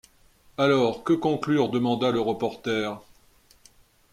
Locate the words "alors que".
0.57-1.13